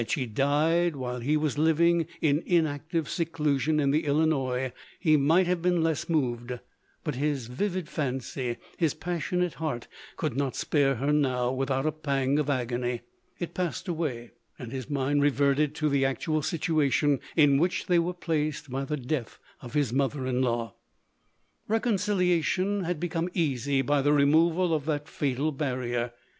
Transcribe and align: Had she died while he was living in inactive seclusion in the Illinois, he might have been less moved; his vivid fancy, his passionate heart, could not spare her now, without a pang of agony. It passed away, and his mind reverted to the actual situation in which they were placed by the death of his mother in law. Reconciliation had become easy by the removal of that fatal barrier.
Had 0.01 0.09
she 0.09 0.25
died 0.25 0.95
while 0.95 1.19
he 1.19 1.37
was 1.37 1.59
living 1.59 2.07
in 2.21 2.41
inactive 2.47 3.07
seclusion 3.07 3.79
in 3.79 3.91
the 3.91 4.05
Illinois, 4.05 4.71
he 4.99 5.15
might 5.15 5.45
have 5.45 5.61
been 5.61 5.83
less 5.83 6.09
moved; 6.09 6.57
his 7.13 7.45
vivid 7.45 7.87
fancy, 7.87 8.57
his 8.77 8.95
passionate 8.95 9.53
heart, 9.61 9.87
could 10.17 10.35
not 10.35 10.55
spare 10.55 10.95
her 10.95 11.13
now, 11.13 11.51
without 11.51 11.85
a 11.85 11.91
pang 11.91 12.39
of 12.39 12.49
agony. 12.49 13.01
It 13.37 13.53
passed 13.53 13.87
away, 13.87 14.31
and 14.57 14.71
his 14.71 14.89
mind 14.89 15.21
reverted 15.21 15.75
to 15.75 15.87
the 15.89 16.03
actual 16.03 16.41
situation 16.41 17.19
in 17.35 17.59
which 17.59 17.85
they 17.85 17.99
were 17.99 18.15
placed 18.15 18.71
by 18.71 18.85
the 18.85 18.97
death 18.97 19.37
of 19.61 19.75
his 19.75 19.93
mother 19.93 20.25
in 20.25 20.41
law. 20.41 20.73
Reconciliation 21.67 22.85
had 22.85 22.99
become 22.99 23.29
easy 23.35 23.83
by 23.83 24.01
the 24.01 24.13
removal 24.13 24.73
of 24.73 24.85
that 24.87 25.07
fatal 25.07 25.51
barrier. 25.51 26.11